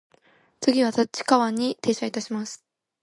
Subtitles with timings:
[0.61, 2.65] 次は立川に停車いたします。